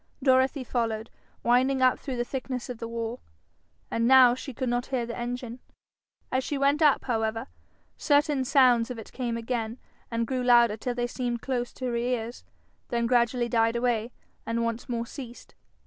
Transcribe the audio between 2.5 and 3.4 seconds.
of the wall.